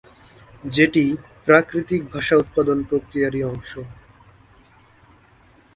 [0.63, 1.03] যেটি
[1.45, 3.71] প্রাকৃতিক ভাষা উৎপাদন প্রক্রিয়ার অংশ।